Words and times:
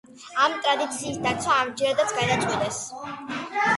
ამ 0.45 0.53
ტრადიციის 0.67 1.19
დაცვა 1.27 1.57
ამჯერადაც 1.65 2.17
გადაწყვიტეს. 2.21 2.81